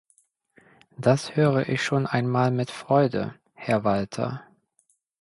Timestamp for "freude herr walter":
2.71-4.43